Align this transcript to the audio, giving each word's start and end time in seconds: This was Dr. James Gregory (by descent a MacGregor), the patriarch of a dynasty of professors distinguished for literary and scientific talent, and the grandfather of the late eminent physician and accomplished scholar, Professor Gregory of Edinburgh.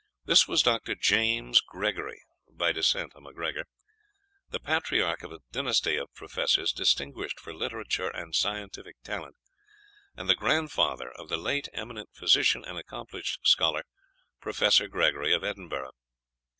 This 0.25 0.47
was 0.47 0.63
Dr. 0.63 0.95
James 0.95 1.61
Gregory 1.61 2.23
(by 2.51 2.71
descent 2.71 3.11
a 3.13 3.21
MacGregor), 3.21 3.65
the 4.49 4.59
patriarch 4.59 5.21
of 5.21 5.31
a 5.31 5.41
dynasty 5.51 5.95
of 5.95 6.11
professors 6.15 6.71
distinguished 6.73 7.39
for 7.39 7.53
literary 7.53 7.85
and 8.15 8.33
scientific 8.33 8.95
talent, 9.03 9.35
and 10.17 10.27
the 10.27 10.33
grandfather 10.33 11.11
of 11.11 11.29
the 11.29 11.37
late 11.37 11.67
eminent 11.71 12.09
physician 12.15 12.63
and 12.65 12.79
accomplished 12.79 13.41
scholar, 13.43 13.83
Professor 14.39 14.87
Gregory 14.87 15.33
of 15.35 15.43
Edinburgh. 15.43 15.91